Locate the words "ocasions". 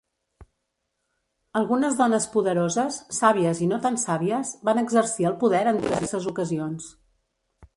6.33-6.89